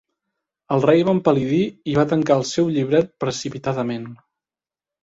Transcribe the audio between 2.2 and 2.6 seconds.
el